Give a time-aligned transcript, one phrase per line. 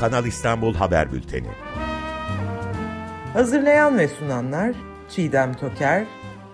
[0.00, 1.48] Kanal İstanbul Haber Bülteni.
[3.32, 4.74] Hazırlayan ve sunanlar
[5.08, 6.04] Çiğdem Toker,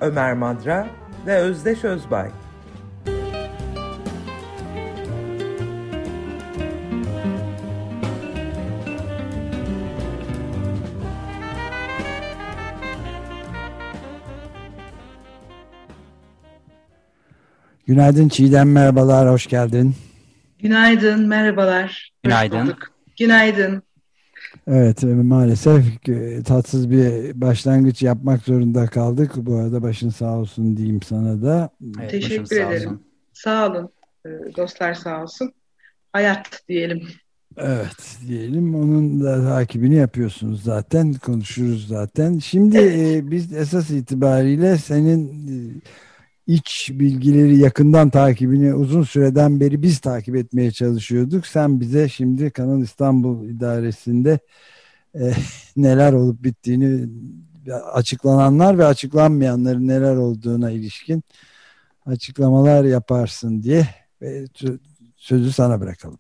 [0.01, 0.87] Ömer Madra
[1.27, 2.31] ve Özdeş Özbay.
[17.87, 19.95] Günaydın Çiğdem, merhabalar, hoş geldin.
[20.59, 22.13] Günaydın, merhabalar.
[22.23, 22.77] Günaydın.
[23.19, 23.83] Günaydın.
[24.67, 29.33] Evet, maalesef e, tatsız bir başlangıç yapmak zorunda kaldık.
[29.37, 31.71] Bu arada başın sağ olsun diyeyim sana da.
[32.01, 32.89] Evet, Teşekkür ederim.
[32.89, 33.03] Olsun.
[33.33, 33.91] Sağ olun.
[34.27, 35.53] E, dostlar sağ olsun.
[36.13, 37.03] Hayat diyelim.
[37.59, 38.75] Evet diyelim.
[38.75, 41.13] Onun da takibini yapıyorsunuz zaten.
[41.13, 42.39] Konuşuruz zaten.
[42.39, 43.25] Şimdi evet.
[43.25, 45.81] e, biz esas itibariyle senin e,
[46.47, 51.47] iç bilgileri yakından takibini uzun süreden beri biz takip etmeye çalışıyorduk.
[51.47, 54.39] Sen bize şimdi Kanal İstanbul idaresinde
[55.15, 55.33] e,
[55.77, 57.09] neler olup bittiğini
[57.93, 61.23] açıklananlar ve açıklanmayanların neler olduğuna ilişkin
[62.07, 63.87] açıklamalar yaparsın diye
[64.23, 64.45] ve
[65.17, 66.19] sözü sana bırakalım.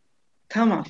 [0.48, 0.84] Tamam.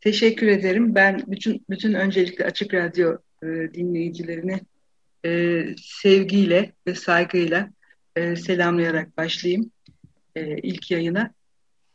[0.00, 0.94] Teşekkür ederim.
[0.94, 4.60] Ben bütün bütün öncelikle Açık Radyo e, dinleyicilerini
[5.24, 7.70] e, sevgiyle ve saygıyla
[8.16, 9.70] e, selamlayarak başlayayım
[10.36, 11.34] e, ilk yayına.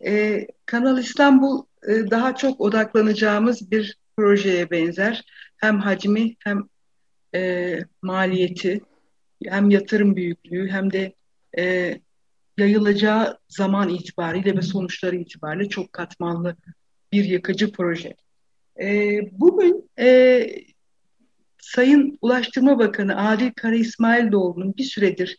[0.05, 5.23] E, Kanal İstanbul e, daha çok odaklanacağımız bir projeye benzer.
[5.57, 6.63] Hem hacmi hem
[7.35, 8.81] e, maliyeti
[9.45, 11.13] hem yatırım büyüklüğü hem de
[11.57, 11.95] e,
[12.57, 16.55] yayılacağı zaman itibariyle ve sonuçları itibariyle çok katmanlı
[17.11, 18.15] bir yakıcı proje.
[18.81, 20.47] E, bugün e,
[21.57, 25.37] Sayın Ulaştırma Bakanı Adil Kara İsmailoğlu'nun bir süredir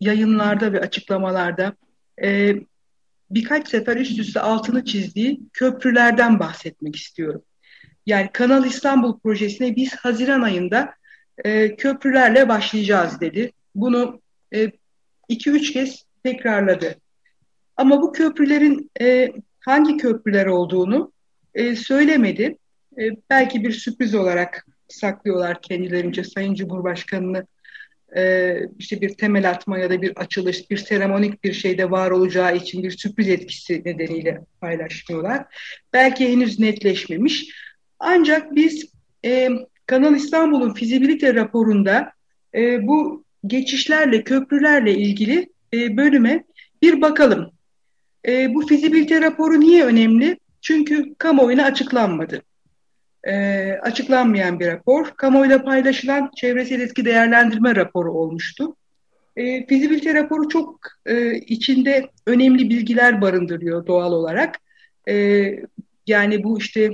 [0.00, 1.72] yayınlarda ve açıklamalarda
[2.22, 2.54] e,
[3.30, 7.42] birkaç sefer üst üste altını çizdiği köprülerden bahsetmek istiyorum.
[8.06, 10.94] Yani Kanal İstanbul projesine biz Haziran ayında
[11.44, 13.52] e, köprülerle başlayacağız dedi.
[13.74, 14.20] Bunu
[14.54, 14.70] e,
[15.28, 16.94] iki üç kez tekrarladı.
[17.76, 21.12] Ama bu köprülerin e, hangi köprüler olduğunu
[21.54, 22.58] e, söylemedi.
[22.98, 27.46] E, belki bir sürpriz olarak saklıyorlar kendilerince Sayın Cumhurbaşkanı'nı
[28.16, 32.56] e, işte bir temel atma ya da bir açılış, bir seremonik bir şeyde var olacağı
[32.56, 35.44] için bir sürpriz etkisi nedeniyle paylaşmıyorlar.
[35.92, 37.48] Belki henüz netleşmemiş.
[37.98, 38.92] Ancak biz
[39.24, 39.48] e,
[39.86, 42.12] Kanal İstanbul'un fizibilite raporunda
[42.54, 46.44] e, bu geçişlerle, köprülerle ilgili e, bölüme
[46.82, 47.52] bir bakalım.
[48.28, 50.38] E, bu fizibilite raporu niye önemli?
[50.60, 52.42] Çünkü kamuoyuna açıklanmadı
[53.28, 55.10] e, açıklanmayan bir rapor.
[55.16, 58.76] Kamuoyuyla paylaşılan çevresel etki değerlendirme raporu olmuştu.
[59.36, 64.58] E, fizibilite raporu çok e, içinde önemli bilgiler barındırıyor doğal olarak.
[65.08, 65.46] E,
[66.06, 66.90] yani bu işte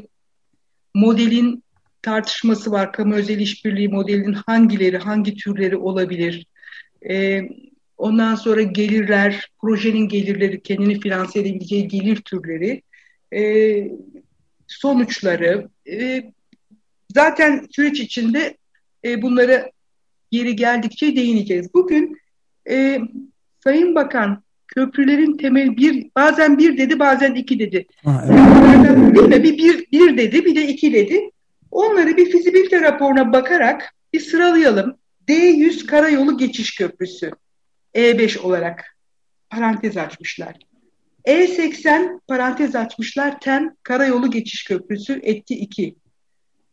[0.94, 1.62] modelin
[2.02, 2.92] tartışması var.
[2.92, 6.46] Kamu özel işbirliği modelinin hangileri, hangi türleri olabilir?
[7.10, 7.42] E,
[7.96, 12.82] ondan sonra gelirler, projenin gelirleri, kendini finanse edebileceği gelir türleri.
[13.32, 13.42] E,
[14.66, 16.22] sonuçları e,
[17.14, 18.56] zaten süreç içinde
[19.04, 19.72] e, bunları
[20.30, 21.74] yeri geldikçe değineceğiz.
[21.74, 22.16] Bugün
[22.70, 23.00] e,
[23.64, 27.86] Sayın Bakan köprülerin temel bir bazen bir dedi bazen iki dedi.
[28.04, 29.16] Ha, evet.
[29.16, 29.42] Değil mi?
[29.42, 31.30] Bir, bir, bir dedi bir de iki dedi.
[31.70, 34.98] Onları bir fizibilite raporuna bakarak bir sıralayalım.
[35.28, 37.30] D100 Karayolu Geçiş Köprüsü
[37.94, 38.96] E5 olarak
[39.50, 40.54] parantez açmışlar.
[41.26, 45.96] E80 parantez açmışlar TEM Karayolu Geçiş Köprüsü etti 2.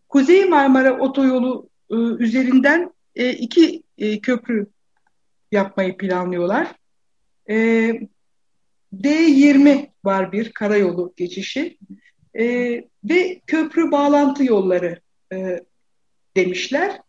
[0.10, 4.68] Kuzey Marmara Otoyolu e, üzerinden e, iki e, köprü
[5.52, 6.76] yapmayı planlıyorlar.
[7.50, 7.56] E,
[8.94, 11.78] D20 var bir karayolu geçişi
[12.40, 12.46] e,
[13.04, 15.02] ve köprü bağlantı yolları
[15.34, 15.60] e,
[16.36, 17.02] demişler.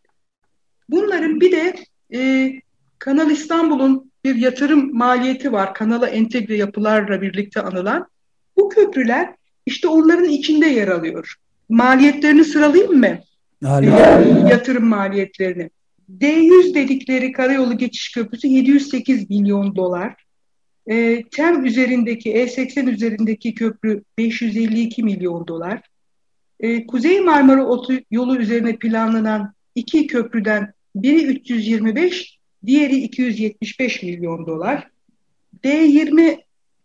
[0.89, 1.75] Bunların bir de
[2.15, 2.53] e,
[2.99, 5.75] Kanal İstanbul'un bir yatırım maliyeti var.
[5.75, 8.07] Kanala entegre yapılarla birlikte anılan.
[8.57, 9.35] Bu köprüler
[9.67, 11.35] işte onların içinde yer alıyor.
[11.69, 13.19] Maliyetlerini sıralayayım mı?
[13.65, 14.21] Harika.
[14.51, 15.71] Yatırım maliyetlerini.
[16.21, 20.25] D100 dedikleri karayolu geçiş köprüsü 708 milyon dolar.
[20.87, 25.81] E, TEM üzerindeki, E80 üzerindeki köprü 552 milyon dolar.
[26.61, 27.67] E, Kuzey Marmara
[28.11, 32.34] yolu üzerine planlanan iki köprüden biri 325,
[32.67, 34.89] Diğeri 275 milyon dolar.
[35.65, 36.39] D20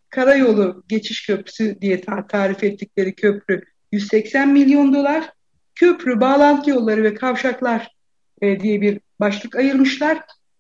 [0.10, 5.34] karayolu geçiş köprüsü diye tarif ettikleri köprü 180 milyon dolar.
[5.76, 7.96] Köprü, bağlantı yolları ve kavşaklar
[8.42, 10.20] e, diye bir başlık ayırmışlar.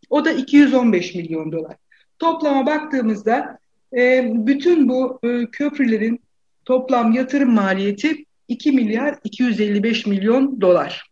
[0.09, 1.75] O da 215 milyon dolar.
[2.19, 3.59] Toplama baktığımızda
[3.97, 6.21] e, bütün bu e, köprülerin
[6.65, 11.09] toplam yatırım maliyeti 2 milyar 255 milyon dolar.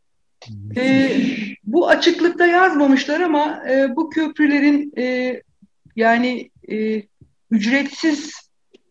[0.76, 1.12] E,
[1.64, 5.42] bu açıklıkta yazmamışlar ama e, bu köprülerin e,
[5.96, 7.04] yani e,
[7.52, 8.32] ücretsiz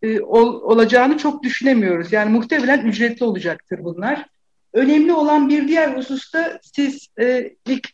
[0.03, 2.13] e, ol, olacağını çok düşünemiyoruz.
[2.13, 4.27] Yani muhtemelen ücretli olacaktır bunlar.
[4.73, 7.89] Önemli olan bir diğer hususta siz e, ilk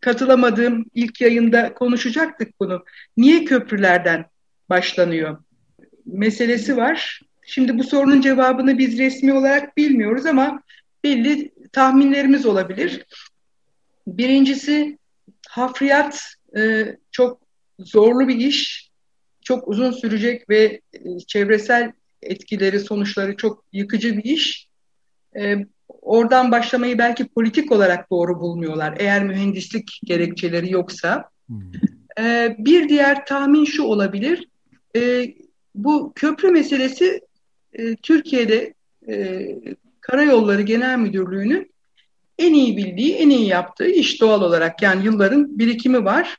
[0.00, 2.84] katılamadığım ilk yayında konuşacaktık bunu.
[3.16, 4.24] Niye köprülerden
[4.70, 5.38] başlanıyor?
[6.06, 7.20] Meselesi var.
[7.46, 10.62] Şimdi bu sorunun cevabını biz resmi olarak bilmiyoruz ama
[11.04, 13.06] belli tahminlerimiz olabilir.
[14.06, 14.98] Birincisi
[15.48, 17.40] hafriyat e, çok
[17.78, 18.90] zorlu bir iş,
[19.40, 21.92] çok uzun sürecek ve e, çevresel
[22.22, 24.68] etkileri, sonuçları çok yıkıcı bir iş.
[25.36, 25.56] E,
[25.88, 28.94] oradan başlamayı belki politik olarak doğru bulmuyorlar.
[28.98, 31.30] Eğer mühendislik gerekçeleri yoksa.
[32.18, 34.48] E, bir diğer tahmin şu olabilir.
[34.96, 35.34] E,
[35.74, 37.20] bu köprü meselesi
[37.72, 38.74] e, Türkiye'de
[39.08, 39.46] e,
[40.02, 41.72] Karayolları Genel Müdürlüğü'nün
[42.38, 44.82] en iyi bildiği, en iyi yaptığı iş doğal olarak.
[44.82, 46.36] Yani yılların birikimi var.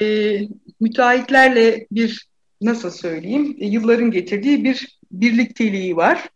[0.00, 0.38] E,
[0.80, 2.26] müteahhitlerle bir
[2.60, 6.28] nasıl söyleyeyim, e, yılların getirdiği bir birlikteliği var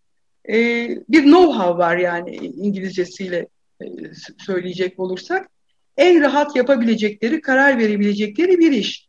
[0.49, 0.55] e,
[1.09, 3.49] bir know-how var yani İngilizcesiyle
[3.83, 3.87] e,
[4.39, 5.49] söyleyecek olursak.
[5.97, 9.09] En rahat yapabilecekleri, karar verebilecekleri bir iş.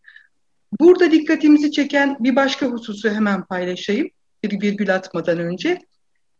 [0.79, 4.09] Burada dikkatimizi çeken bir başka hususu hemen paylaşayım.
[4.43, 5.79] Bir virgül atmadan önce.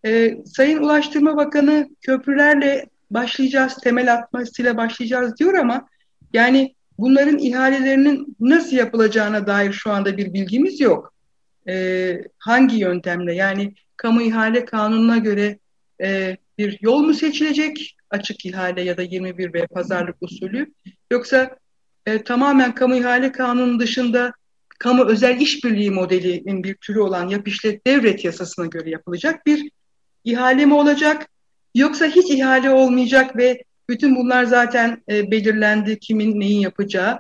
[0.06, 5.88] E, Sayın Ulaştırma Bakanı köprülerle başlayacağız, temel atmasıyla başlayacağız diyor ama
[6.34, 11.14] yani bunların ihalelerinin nasıl yapılacağına dair şu anda bir bilgimiz yok.
[11.68, 15.60] E, hangi yöntemle yani kamu ihale kanununa göre
[16.02, 17.94] e, bir yol mu seçilecek?
[18.10, 20.74] Açık ihale ya da 21 ve pazarlık usulü.
[21.12, 21.58] Yoksa
[22.06, 24.34] e, tamamen kamu ihale kanunun dışında
[24.80, 29.72] kamu özel işbirliği modelinin bir türü olan yap işlet devret yasasına göre yapılacak bir
[30.28, 31.28] ihale mi olacak?
[31.76, 37.20] Yoksa hiç ihale olmayacak ve bütün bunlar zaten e, belirlendi kimin neyin yapacağı.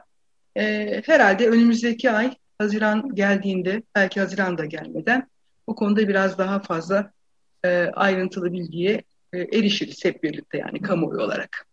[0.57, 5.27] E, herhalde önümüzdeki ay Haziran geldiğinde belki Haziran da gelmeden
[5.68, 7.12] bu konuda biraz daha fazla
[7.65, 11.68] e, ayrıntılı bilgiye e, erişiriz hep birlikte yani kamuoyu olarak.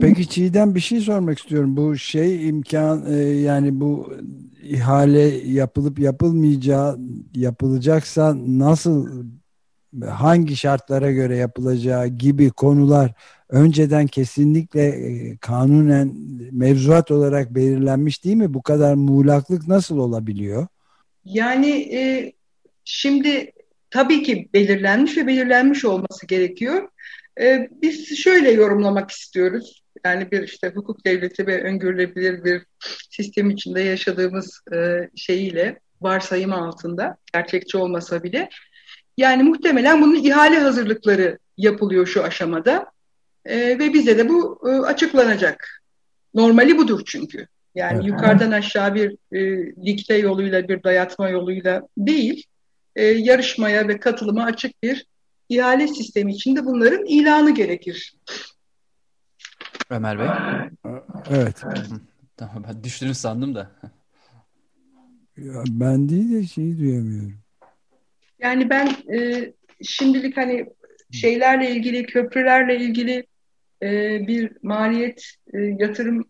[0.00, 1.76] Peki Çiğdem bir şey sormak istiyorum.
[1.76, 4.14] Bu şey imkan yani bu
[4.62, 6.98] ihale yapılıp yapılmayacağı
[7.34, 9.24] yapılacaksa nasıl
[10.04, 13.12] hangi şartlara göre yapılacağı gibi konular
[13.48, 16.12] önceden kesinlikle e, kanunen
[16.52, 18.54] mevzuat olarak belirlenmiş değil mi?
[18.54, 20.66] Bu kadar muğlaklık nasıl olabiliyor?
[21.24, 22.32] Yani e,
[22.88, 23.52] Şimdi
[23.90, 26.88] tabii ki belirlenmiş ve belirlenmiş olması gerekiyor.
[27.40, 29.82] Ee, biz şöyle yorumlamak istiyoruz.
[30.04, 32.62] Yani bir işte hukuk devleti ve öngörülebilir bir
[33.10, 38.48] sistem içinde yaşadığımız e, şeyiyle varsayım altında gerçekçi olmasa bile
[39.16, 42.90] yani muhtemelen bunun ihale hazırlıkları yapılıyor şu aşamada
[43.44, 45.82] e, ve bize de bu e, açıklanacak.
[46.34, 47.46] Normali budur çünkü.
[47.74, 48.06] Yani evet.
[48.06, 52.44] yukarıdan aşağı bir e, dikte yoluyla bir dayatma yoluyla değil
[52.96, 55.06] e, yarışmaya ve katılıma açık bir
[55.48, 58.16] ihale sistemi içinde bunların ilanı gerekir.
[59.90, 60.28] Ömer Bey.
[61.30, 61.62] Evet.
[62.36, 63.70] Tamam ben düştünüz sandım da.
[65.36, 67.45] Ya ben değil de şeyi duyamıyorum.
[68.38, 69.52] Yani ben e,
[69.82, 70.66] şimdilik hani
[71.12, 73.26] şeylerle ilgili, köprülerle ilgili
[73.82, 75.24] e, bir maliyet,
[75.54, 76.24] e, yatırım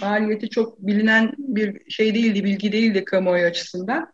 [0.00, 4.12] maliyeti çok bilinen bir şey değildi, bilgi değildi kamuoyu açısından.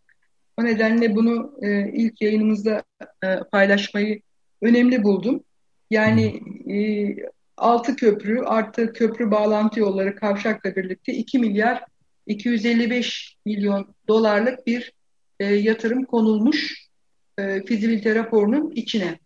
[0.56, 2.82] O nedenle bunu e, ilk yayınımızda
[3.24, 4.20] e, paylaşmayı
[4.62, 5.44] önemli buldum.
[5.90, 6.40] Yani
[6.72, 6.76] e,
[7.56, 11.84] 6 köprü artı köprü bağlantı yolları kavşakla birlikte 2 milyar
[12.26, 14.92] 255 milyon dolarlık bir
[15.40, 16.89] e, yatırım konulmuş
[17.40, 19.18] e, fizibilite raporunun içine.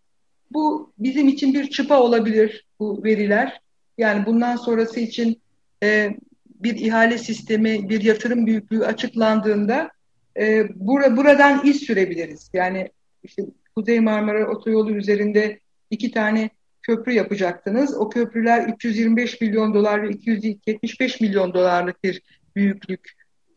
[0.51, 3.61] Bu bizim için bir çıpa olabilir bu veriler.
[3.97, 5.41] Yani bundan sonrası için
[5.83, 6.09] e,
[6.47, 9.91] bir ihale sistemi, bir yatırım büyüklüğü açıklandığında
[10.39, 12.49] e, bura, buradan iz sürebiliriz.
[12.53, 12.89] Yani
[13.23, 13.43] işte
[13.75, 15.59] Kuzey Marmara Otoyolu üzerinde
[15.91, 16.49] iki tane
[16.81, 17.97] köprü yapacaktınız.
[17.97, 22.21] O köprüler 325 milyon dolar ve 275 milyon dolarlık bir
[22.55, 23.11] büyüklük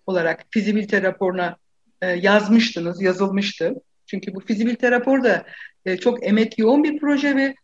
[0.06, 1.56] olarak fizibilite raporuna
[2.02, 3.74] e, yazmıştınız, yazılmıştı.
[4.08, 5.44] Çünkü bu fizibilite raporu da
[5.86, 7.54] e, çok emek yoğun bir proje ve,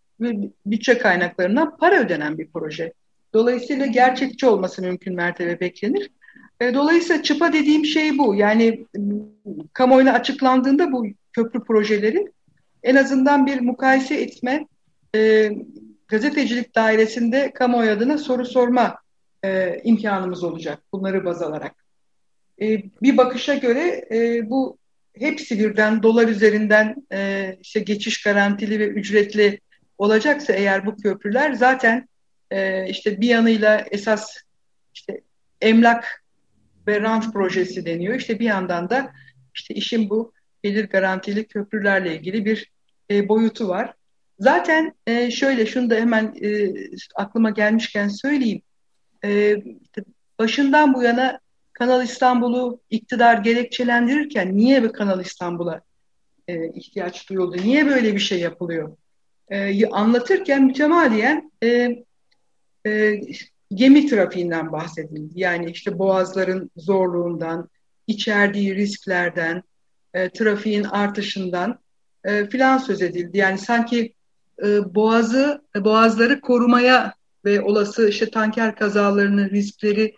[0.66, 2.92] bütçe kaynaklarından para ödenen bir proje.
[3.34, 6.10] Dolayısıyla gerçekçi olması mümkün mertebe beklenir.
[6.60, 8.34] E, dolayısıyla çıpa dediğim şey bu.
[8.34, 8.86] Yani
[9.72, 12.26] kamuoyuna açıklandığında bu köprü projeleri
[12.82, 14.66] en azından bir mukayese etme,
[15.14, 15.50] e,
[16.08, 18.96] gazetecilik dairesinde kamuoyu adına soru sorma
[19.44, 21.74] e, imkanımız olacak bunları baz alarak.
[22.62, 24.78] E, bir bakışa göre e, bu
[25.18, 29.60] hepsi birden dolar üzerinden e, işte geçiş garantili ve ücretli
[29.98, 32.08] olacaksa eğer bu köprüler zaten
[32.50, 34.36] e, işte bir yanıyla esas
[34.94, 35.20] işte
[35.60, 36.24] emlak
[36.86, 38.14] ve rant projesi deniyor.
[38.14, 39.12] İşte bir yandan da
[39.54, 42.72] işte işin bu gelir garantili köprülerle ilgili bir
[43.10, 43.94] e, boyutu var.
[44.38, 46.72] Zaten e, şöyle şunu da hemen e,
[47.14, 48.62] aklıma gelmişken söyleyeyim.
[49.24, 49.56] E,
[50.38, 51.40] başından bu yana
[51.74, 55.80] Kanal İstanbul'u iktidar gerekçelendirirken niye bir Kanal İstanbul'a
[56.48, 57.56] e, ihtiyaç duyuldu?
[57.56, 58.96] Niye böyle bir şey yapılıyor?
[59.48, 61.88] E, anlatırken mütemadiyen e,
[62.86, 63.20] e,
[63.74, 65.40] gemi trafiğinden bahsedildi.
[65.40, 67.68] Yani işte boğazların zorluğundan,
[68.06, 69.62] içerdiği risklerden,
[70.14, 71.78] e, trafiğin artışından
[72.24, 73.38] e, filan söz edildi.
[73.38, 74.14] Yani sanki
[74.64, 77.14] e, boğazı, boğazları korumaya
[77.44, 80.14] ve olası işte tanker kazalarının riskleri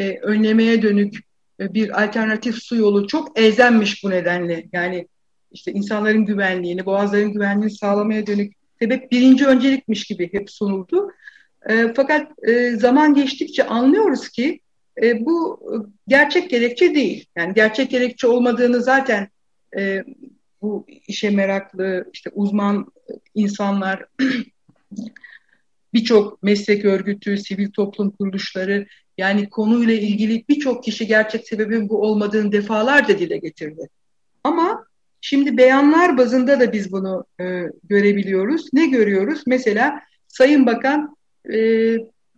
[0.00, 1.14] e, önlemeye dönük
[1.60, 4.66] e, bir alternatif su yolu çok elzenmiş bu nedenle.
[4.72, 5.08] Yani
[5.52, 11.10] işte insanların güvenliğini, boğazların güvenliğini sağlamaya dönük sebep birinci öncelikmiş gibi hep sunuldu.
[11.68, 14.60] E, fakat e, zaman geçtikçe anlıyoruz ki
[15.02, 15.60] e, bu
[16.08, 17.26] gerçek gerekçe değil.
[17.36, 19.28] Yani gerçek gerekçe olmadığını zaten
[19.78, 20.04] e,
[20.62, 22.86] bu işe meraklı işte uzman
[23.34, 24.04] insanlar
[25.94, 28.86] birçok meslek örgütü, sivil toplum kuruluşları
[29.20, 33.88] yani konuyla ilgili birçok kişi gerçek sebebin bu olmadığını defalarca dile getirdi.
[34.44, 34.84] Ama
[35.20, 38.68] şimdi beyanlar bazında da biz bunu e, görebiliyoruz.
[38.72, 39.42] Ne görüyoruz?
[39.46, 41.16] Mesela Sayın Bakan
[41.52, 41.58] e,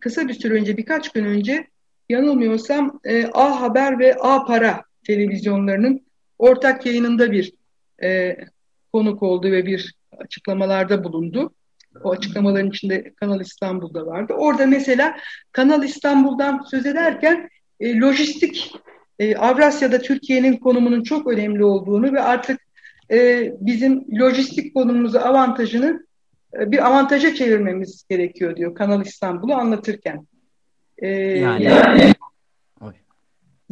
[0.00, 1.66] kısa bir süre önce, birkaç gün önce
[2.08, 6.00] yanılmıyorsam e, A Haber ve A Para televizyonlarının
[6.38, 7.52] ortak yayınında bir
[8.02, 8.36] e,
[8.92, 11.54] konuk oldu ve bir açıklamalarda bulundu.
[12.04, 14.32] O açıklamaların içinde Kanal İstanbul'da vardı.
[14.32, 15.16] Orada mesela
[15.52, 17.48] Kanal İstanbul'dan söz ederken
[17.80, 18.74] e, lojistik
[19.18, 22.60] e, Avrasya'da Türkiye'nin konumunun çok önemli olduğunu ve artık
[23.10, 26.06] e, bizim lojistik konumumuzu avantajını
[26.60, 30.26] e, bir avantaja çevirmemiz gerekiyor diyor Kanal İstanbul'u anlatırken.
[30.98, 32.14] E, yani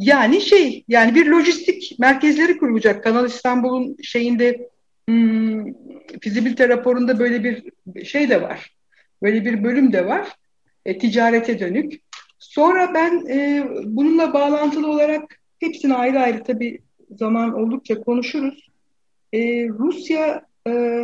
[0.01, 4.69] yani şey yani bir lojistik merkezleri kurulacak Kanal İstanbul'un şeyinde
[5.11, 5.73] hmm,
[6.21, 7.71] fizibilite raporunda böyle bir
[8.05, 8.75] şey de var.
[9.23, 10.27] Böyle bir bölüm de var.
[10.85, 12.01] E, ticarete dönük.
[12.39, 18.69] Sonra ben e, bununla bağlantılı olarak hepsini ayrı ayrı tabii zaman oldukça konuşuruz.
[19.33, 21.03] E, Rusya e,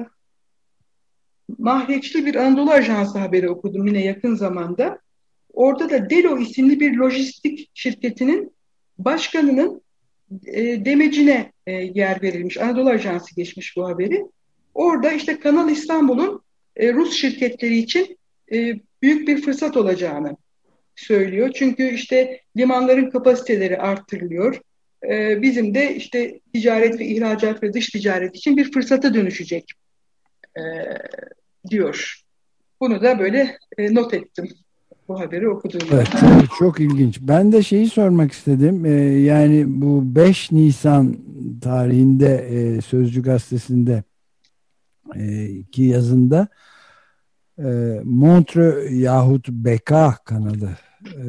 [1.57, 4.99] mahreçli bir Anadolu Ajansı haberi okudum yine yakın zamanda.
[5.53, 8.53] Orada da Delo isimli bir lojistik şirketinin
[8.97, 9.81] başkanının
[10.47, 12.57] e, demecine e, yer verilmiş.
[12.57, 14.25] Anadolu Ajansı geçmiş bu haberi.
[14.73, 16.41] Orada işte Kanal İstanbul'un
[16.75, 18.17] e, Rus şirketleri için
[19.01, 20.37] büyük bir fırsat olacağını
[20.95, 21.51] söylüyor.
[21.55, 24.61] Çünkü işte limanların kapasiteleri arttırılıyor.
[25.41, 29.65] Bizim de işte ticaret ve ihracat ve dış ticaret için bir fırsata dönüşecek
[31.69, 32.21] diyor.
[32.81, 34.49] Bunu da böyle not ettim
[35.07, 35.85] bu haberi okuduğumda.
[35.91, 37.19] Evet, çok, çok ilginç.
[37.21, 38.85] Ben de şeyi sormak istedim.
[38.85, 41.15] Ee, yani bu 5 Nisan
[41.61, 44.03] tarihinde e, Sözcü Gazetesi'nde
[45.15, 46.47] e, ki yazında
[47.59, 50.69] e, Montreux yahut Beka kanalı
[51.05, 51.23] e,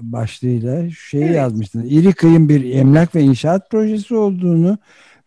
[0.00, 1.36] başlığıyla şeyi evet.
[1.36, 1.82] yazmıştın.
[1.82, 4.78] İri kıyım bir emlak ve inşaat projesi olduğunu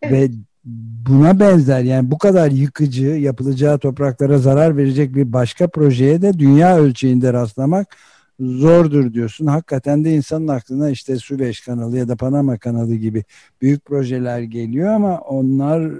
[0.02, 0.12] evet.
[0.12, 6.38] ve buna benzer yani bu kadar yıkıcı yapılacağı topraklara zarar verecek bir başka projeye de
[6.38, 7.96] dünya ölçeğinde rastlamak
[8.40, 9.46] zordur diyorsun.
[9.46, 13.24] Hakikaten de insanın aklına işte Süveyş kanalı ya da Panama kanalı gibi
[13.62, 15.92] büyük projeler geliyor ama onlar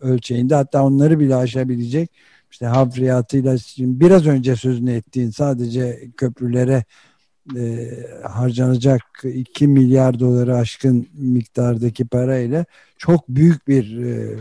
[0.00, 2.10] ölçeğinde hatta onları bile aşabilecek
[2.50, 6.84] işte hafriyatıyla biraz önce sözünü ettiğin sadece köprülere
[7.56, 7.88] e,
[8.22, 12.64] harcanacak 2 milyar doları aşkın miktardaki parayla
[12.98, 14.36] çok büyük bir e,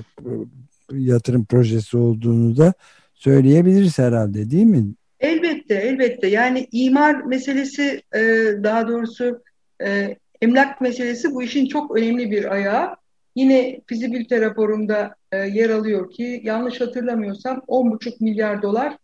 [0.91, 2.73] yatırım projesi olduğunu da
[3.13, 4.85] söyleyebiliriz herhalde değil mi?
[5.19, 6.27] Elbette, elbette.
[6.27, 8.19] Yani imar meselesi e,
[8.63, 9.43] daha doğrusu
[9.85, 12.95] e, emlak meselesi bu işin çok önemli bir ayağı.
[13.35, 18.97] Yine fizibilite raporunda e, yer alıyor ki yanlış hatırlamıyorsam 10,5 milyar dolar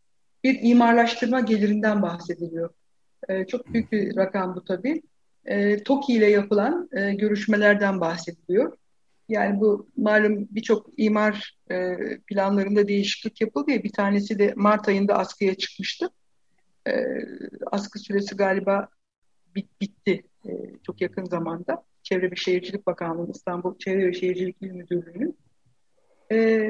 [0.44, 2.70] bir imarlaştırma gelirinden bahsediliyor.
[3.30, 5.02] E, çok büyük bir rakam bu tabii.
[5.46, 8.78] E, TOKİ ile yapılan e, görüşmelerden bahsediliyor.
[9.30, 11.98] Yani bu malum birçok imar e,
[12.28, 16.10] planlarında değişiklik yapıldı ya bir tanesi de Mart ayında askıya çıkmıştı.
[16.88, 16.94] E,
[17.72, 18.88] askı süresi galiba
[19.56, 20.52] bit, bitti e,
[20.86, 21.84] çok yakın zamanda.
[22.04, 25.38] Çevre ve Şehircilik Bakanlığı İstanbul Çevre ve Şehircilik İl Müdürlüğü'nün.
[26.32, 26.70] E,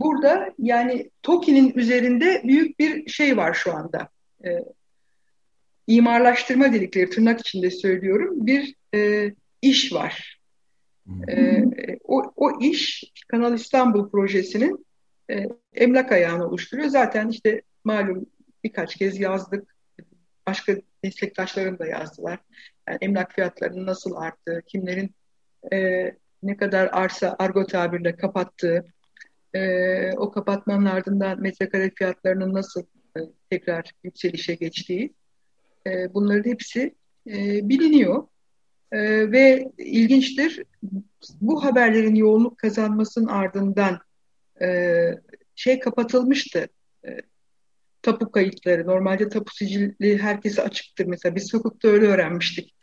[0.00, 4.08] burada yani TOKİ'nin üzerinde büyük bir şey var şu anda.
[4.44, 4.48] E,
[5.96, 9.32] imarlaştırma dedikleri tırnak içinde söylüyorum bir e,
[9.62, 10.40] iş var.
[11.28, 11.64] E,
[12.04, 14.86] o, o iş Kanal İstanbul projesinin
[15.30, 16.88] e, emlak ayağını oluşturuyor.
[16.88, 18.26] Zaten işte malum
[18.64, 19.74] birkaç kez yazdık.
[20.46, 22.38] Başka meslektaşlarım da yazdılar.
[22.88, 25.14] Yani emlak fiyatlarının nasıl arttığı, kimlerin
[25.72, 26.10] e,
[26.42, 28.84] ne kadar arsa argo tabirle kapattığı,
[29.54, 32.82] e, o kapatmanın ardından metrekare fiyatlarının nasıl
[33.16, 33.20] e,
[33.50, 35.14] tekrar yükselişe geçtiği,
[35.86, 36.94] e, bunların hepsi
[37.26, 38.26] e, biliniyor.
[38.92, 40.62] E, ve ilginçtir,
[41.40, 44.00] bu haberlerin yoğunluk kazanmasının ardından
[44.62, 44.90] e,
[45.54, 46.68] şey kapatılmıştı,
[47.06, 47.16] e,
[48.02, 48.86] tapu kayıtları.
[48.86, 51.06] Normalde tapu sicili herkese açıktır.
[51.06, 52.74] Mesela biz hukukta öyle öğrenmiştik.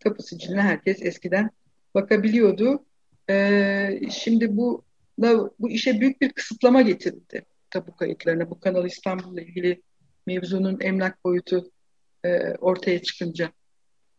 [0.00, 1.50] Tapu siciline herkes eskiden
[1.94, 2.84] bakabiliyordu.
[3.30, 4.84] E, şimdi bu
[5.58, 8.50] bu işe büyük bir kısıtlama getirdi tapu kayıtlarına.
[8.50, 9.82] Bu Kanal İstanbul'la ilgili
[10.26, 11.70] mevzunun emlak boyutu
[12.24, 13.50] e, ortaya çıkınca.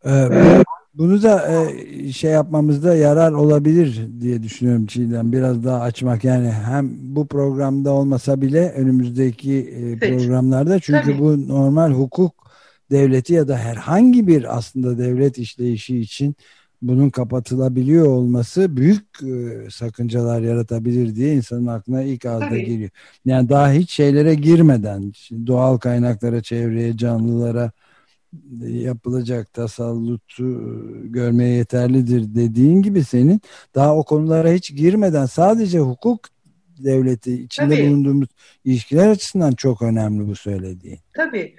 [0.04, 0.66] Evet.
[0.94, 5.32] Bunu da e, şey yapmamızda yarar olabilir diye düşünüyorum Çiğdem.
[5.32, 11.18] Biraz daha açmak yani hem bu programda olmasa bile önümüzdeki e, programlarda çünkü Tabii.
[11.18, 12.34] bu normal hukuk
[12.90, 16.36] devleti ya da herhangi bir aslında devlet işleyişi için
[16.82, 22.64] bunun kapatılabiliyor olması büyük e, sakıncalar yaratabilir diye insanın aklına ilk ağızda Tabii.
[22.64, 22.90] geliyor.
[23.24, 25.12] Yani daha hiç şeylere girmeden
[25.46, 27.70] doğal kaynaklara, çevreye, canlılara
[28.66, 33.40] yapılacak tasallutu e, görmeye yeterlidir dediğin gibi senin
[33.74, 36.20] daha o konulara hiç girmeden sadece hukuk
[36.78, 37.86] devleti içinde Tabii.
[37.86, 38.28] bulunduğumuz
[38.64, 40.98] ilişkiler açısından çok önemli bu söylediğin.
[41.14, 41.56] Tabii.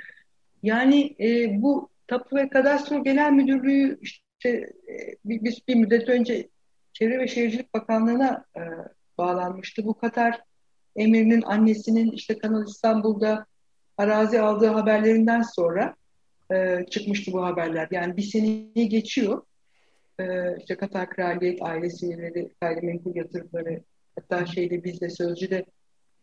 [0.63, 4.49] Yani e, bu Tapu ve Kadastro Genel Müdürlüğü işte
[4.89, 6.49] e, bir, bir, bir müddet önce
[6.93, 8.61] Çevre ve Şehircilik Bakanlığı'na e,
[9.17, 9.85] bağlanmıştı.
[9.85, 10.39] Bu Katar
[10.95, 13.45] emirinin annesinin işte Kanal İstanbul'da
[13.97, 15.95] arazi aldığı haberlerinden sonra
[16.53, 17.87] e, çıkmıştı bu haberler.
[17.91, 19.41] Yani bir seneyi geçiyor.
[20.19, 20.25] E,
[20.59, 23.83] işte Katar Kraliyet ailesi üyeleri, gayrimenkul yatırımları
[24.15, 25.65] hatta şeyde bizde Sözcü'de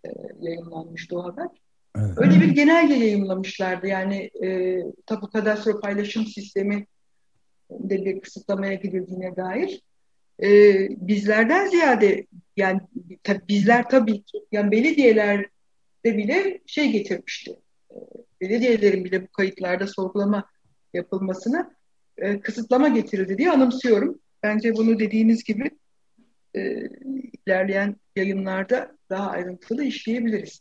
[0.07, 0.09] e,
[0.41, 1.49] yayınlanmıştı o haber.
[1.99, 2.10] Evet.
[2.17, 3.87] Öyle bir genelge yayınlamışlardı.
[3.87, 6.87] Yani e, tapu kadastro paylaşım sistemi
[7.71, 9.82] de bir kısıtlamaya gidildiğine dair.
[10.43, 10.49] E,
[10.91, 12.80] bizlerden ziyade yani
[13.23, 15.47] tabi, bizler tabii ki yani belediyelerde
[16.04, 17.56] bile şey getirmişti
[18.40, 20.44] belediyelerin bile bu kayıtlarda sorgulama
[20.94, 21.70] yapılmasına
[22.18, 24.18] e, kısıtlama getirildi diye anımsıyorum.
[24.42, 25.70] Bence bunu dediğiniz gibi
[26.56, 26.88] e,
[27.47, 30.60] ilerleyen yayınlarda daha ayrıntılı işleyebiliriz.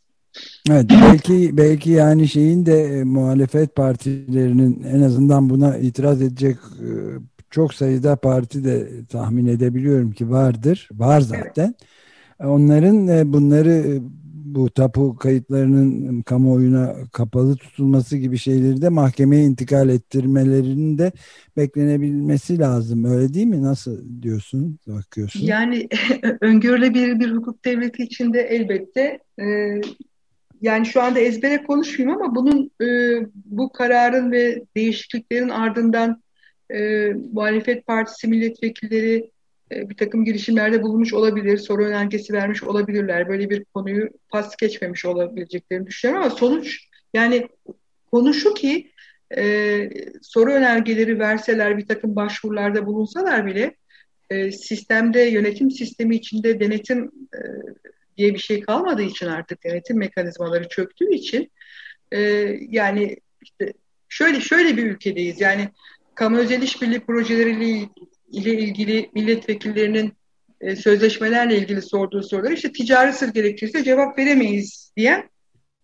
[0.70, 6.88] Evet belki belki yani şeyin de e, muhalefet partilerinin en azından buna itiraz edecek e,
[7.50, 10.88] çok sayıda parti de tahmin edebiliyorum ki vardır.
[10.92, 11.74] Var zaten.
[12.40, 12.50] Evet.
[12.50, 14.00] Onların e, bunları e,
[14.44, 21.12] bu tapu kayıtlarının kamuoyuna kapalı tutulması gibi şeyleri de mahkemeye intikal ettirmelerinin de
[21.56, 23.04] beklenebilmesi lazım.
[23.04, 23.62] Öyle değil mi?
[23.62, 24.78] Nasıl diyorsun?
[24.86, 25.40] Bakıyorsun.
[25.40, 25.88] Yani
[26.40, 29.20] öngörülebilir bir hukuk devleti içinde elbette
[30.64, 32.86] yani şu anda ezbere konuşmayayım ama bunun e,
[33.34, 36.22] bu kararın ve değişikliklerin ardından
[36.70, 39.30] e, muhalefet partisi milletvekilleri
[39.70, 43.28] bir takım girişimlerde bulunmuş olabilir, soru önergesi vermiş olabilirler.
[43.28, 47.48] Böyle bir konuyu pas geçmemiş olabileceklerini düşünüyorum ama sonuç yani
[48.10, 48.90] konu şu ki
[49.36, 49.90] e,
[50.22, 53.74] soru önergeleri verseler bir takım başvurularda bulunsalar bile
[54.30, 57.40] e, sistemde yönetim sistemi içinde denetim e,
[58.16, 61.52] diye bir şey kalmadığı için artık denetim mekanizmaları çöktüğü için
[62.12, 62.20] e,
[62.68, 63.72] yani işte
[64.08, 65.68] şöyle şöyle bir ülkedeyiz yani
[66.14, 67.88] kamu özel işbirliği projeleriyle
[68.34, 70.12] ile ilgili milletvekillerinin
[70.60, 75.30] e, sözleşmelerle ilgili sorduğu sorular işte ticari sır gerekirse cevap veremeyiz diyen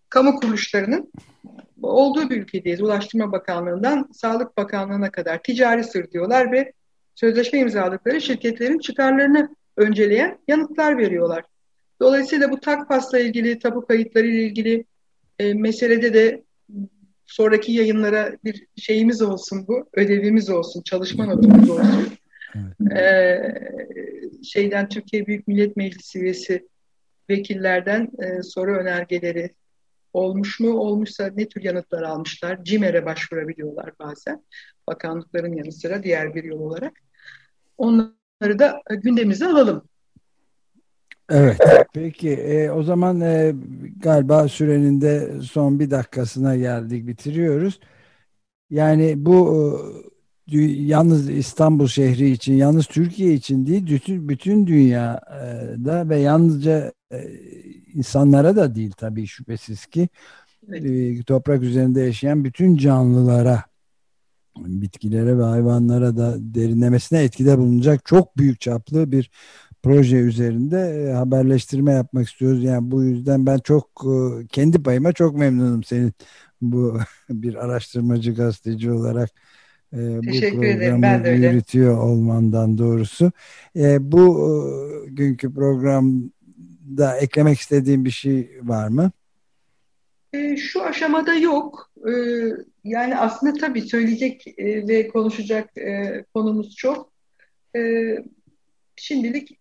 [0.09, 1.11] kamu kuruluşlarının
[1.81, 2.81] olduğu bir ülkedeyiz.
[2.81, 6.73] Ulaştırma Bakanlığı'ndan Sağlık Bakanlığı'na kadar ticari sır diyorlar ve
[7.15, 11.43] sözleşme imzaladıkları şirketlerin çıkarlarını önceleyen yanıtlar veriyorlar.
[12.01, 14.85] Dolayısıyla bu TAKPAS'la ilgili, tabu kayıtları ile ilgili
[15.39, 16.43] e, meselede de
[17.25, 22.07] sonraki yayınlara bir şeyimiz olsun bu, ödevimiz olsun, çalışma notumuz olsun.
[22.55, 22.97] Evet.
[22.97, 26.67] Ee, şeyden Türkiye Büyük Millet Meclisi üyesi
[27.29, 29.49] vekillerden e, soru önergeleri
[30.13, 30.69] olmuş mu?
[30.73, 32.63] Olmuşsa ne tür yanıtlar almışlar?
[32.63, 34.43] CİMER'e başvurabiliyorlar bazen.
[34.87, 36.93] Bakanlıkların yanı sıra diğer bir yol olarak.
[37.77, 39.83] Onları da gündemimize alalım.
[41.29, 41.57] Evet.
[41.93, 43.53] Peki e, o zaman e,
[43.97, 47.79] galiba sürenin de son bir dakikasına geldik bitiriyoruz.
[48.69, 49.79] Yani bu
[50.47, 57.31] yalnız İstanbul şehri için, yalnız Türkiye için değil, bütün, bütün dünyada ve yalnızca e,
[57.93, 60.09] insanlara da değil tabii şüphesiz ki
[60.69, 61.19] evet.
[61.19, 63.63] E, toprak üzerinde yaşayan bütün canlılara,
[64.57, 69.31] bitkilere ve hayvanlara da derinlemesine etkide bulunacak çok büyük çaplı bir
[69.83, 72.63] proje üzerinde e, haberleştirme yapmak istiyoruz.
[72.63, 74.05] Yani bu yüzden ben çok
[74.51, 76.13] kendi payıma çok memnunum senin
[76.61, 76.99] bu
[77.29, 79.29] bir araştırmacı gazeteci olarak
[79.93, 81.47] e, bu Teşekkür programı Ben de öyle.
[81.47, 83.31] yürütüyor olmandan doğrusu.
[83.75, 89.11] E, bu e, günkü programda eklemek istediğin bir şey var mı?
[90.33, 91.91] E, şu aşamada yok.
[92.07, 92.11] E,
[92.83, 97.11] yani aslında tabii söyleyecek e, ve konuşacak e, konumuz çok.
[97.75, 97.81] E,
[98.95, 99.59] şimdilik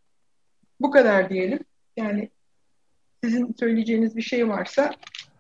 [0.80, 1.58] bu kadar diyelim.
[1.96, 2.30] Yani
[3.24, 4.90] sizin söyleyeceğiniz bir şey varsa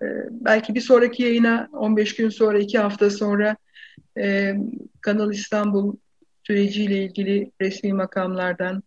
[0.02, 3.56] e, belki bir sonraki yayına 15 gün sonra, 2 hafta sonra
[4.18, 4.54] e,
[5.00, 5.96] Kanal İstanbul
[6.42, 8.82] süreciyle ilgili resmi makamlardan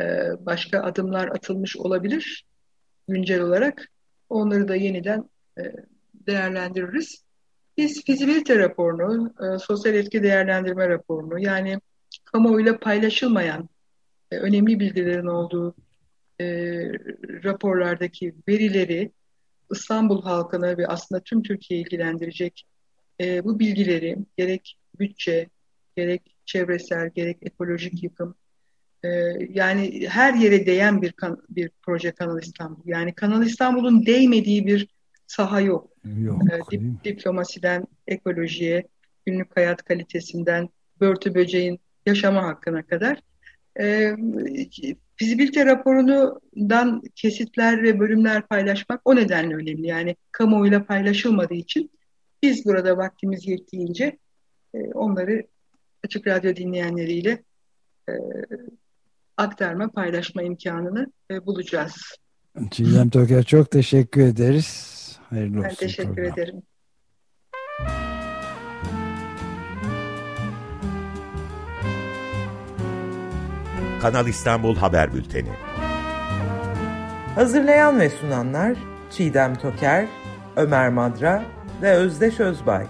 [0.00, 0.04] e,
[0.40, 2.46] başka adımlar atılmış olabilir
[3.08, 3.88] güncel olarak.
[4.28, 5.62] Onları da yeniden e,
[6.14, 7.24] değerlendiririz.
[7.76, 11.80] Biz fizibilite raporunu, e, sosyal etki değerlendirme raporunu yani
[12.24, 13.68] kamuoyuyla paylaşılmayan
[14.30, 15.74] e, önemli bilgilerin olduğu
[16.40, 16.46] e,
[17.44, 19.12] raporlardaki verileri
[19.70, 22.66] İstanbul halkını ve aslında tüm Türkiye'yi ilgilendirecek
[23.20, 25.48] e, bu bilgileri gerek bütçe,
[25.96, 28.34] gerek çevresel, gerek ekolojik yıkım
[29.04, 29.08] e,
[29.50, 32.82] yani her yere değen bir kan, bir proje Kanal İstanbul.
[32.84, 34.88] Yani Kanal İstanbul'un değmediği bir
[35.26, 35.90] saha yok.
[36.18, 36.42] Yok.
[36.52, 38.86] E, dip, diplomasiden ekolojiye,
[39.26, 40.68] günlük hayat kalitesinden
[41.00, 43.20] börtü böceğin yaşama hakkına kadar.
[43.80, 44.16] E,
[45.16, 49.86] fizibilite raporundan kesitler ve bölümler paylaşmak o nedenle önemli.
[49.86, 51.90] Yani kamuoyuyla paylaşılmadığı için
[52.42, 54.18] biz burada vaktimiz yettiğince
[54.74, 55.46] e, onları
[56.04, 57.42] Açık Radyo dinleyenleriyle
[58.08, 58.12] e,
[59.36, 61.96] aktarma, paylaşma imkanını e, bulacağız.
[62.70, 64.96] Çiğdem Toker çok teşekkür ederiz.
[65.30, 66.32] Hayırlı Ben olsun teşekkür program.
[66.32, 66.62] ederim.
[74.02, 75.48] Kanal İstanbul Haber Bülteni.
[77.34, 78.76] Hazırlayan ve sunanlar
[79.10, 80.06] Çiğdem Toker,
[80.56, 81.44] Ömer Madra
[81.82, 82.86] ve Özdeş Özbay.